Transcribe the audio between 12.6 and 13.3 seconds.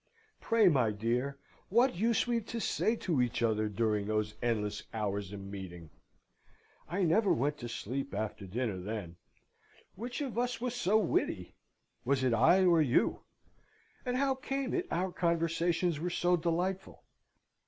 or you?